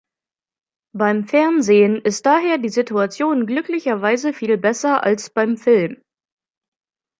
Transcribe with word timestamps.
Beim 0.97 1.27
Fernsehen 1.27 1.97
ist 2.01 2.25
daher 2.25 2.57
die 2.57 2.69
Situation 2.69 3.45
glücklicherweise 3.45 4.33
viel 4.33 4.57
besser 4.57 5.03
als 5.03 5.29
beim 5.29 5.57
Film. 5.57 6.01